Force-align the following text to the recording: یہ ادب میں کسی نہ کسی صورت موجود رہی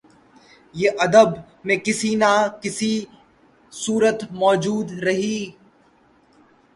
یہ 0.75 0.89
ادب 0.99 1.29
میں 1.65 1.77
کسی 1.85 2.11
نہ 2.15 2.31
کسی 2.61 2.93
صورت 3.73 4.19
موجود 4.33 4.87
رہی 5.03 5.39